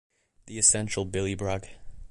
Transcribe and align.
The 0.47 0.57
Essential 0.57 1.05
Billy 1.05 1.35
Bragg. 1.35 1.75